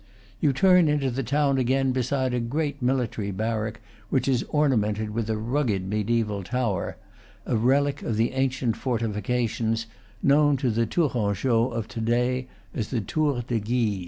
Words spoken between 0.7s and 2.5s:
into the town again beside a